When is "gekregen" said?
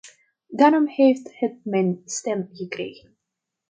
2.53-3.17